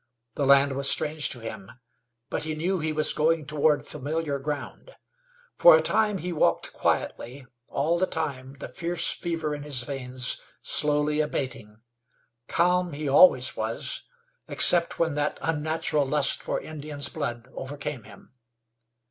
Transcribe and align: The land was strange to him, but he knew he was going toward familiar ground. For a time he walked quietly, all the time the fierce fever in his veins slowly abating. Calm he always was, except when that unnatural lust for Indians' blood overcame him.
The 0.33 0.47
land 0.47 0.73
was 0.75 0.89
strange 0.89 1.29
to 1.29 1.39
him, 1.41 1.71
but 2.31 2.41
he 2.41 2.55
knew 2.55 2.79
he 2.79 2.91
was 2.91 3.13
going 3.13 3.45
toward 3.45 3.85
familiar 3.85 4.39
ground. 4.39 4.95
For 5.59 5.75
a 5.75 5.81
time 5.83 6.17
he 6.17 6.33
walked 6.33 6.73
quietly, 6.73 7.45
all 7.67 7.99
the 7.99 8.07
time 8.07 8.55
the 8.59 8.67
fierce 8.67 9.11
fever 9.11 9.53
in 9.53 9.61
his 9.61 9.83
veins 9.83 10.41
slowly 10.63 11.19
abating. 11.21 11.81
Calm 12.47 12.93
he 12.93 13.07
always 13.07 13.55
was, 13.55 14.01
except 14.47 14.97
when 14.97 15.13
that 15.13 15.37
unnatural 15.39 16.07
lust 16.07 16.41
for 16.41 16.59
Indians' 16.59 17.07
blood 17.07 17.47
overcame 17.53 18.01
him. 18.05 18.33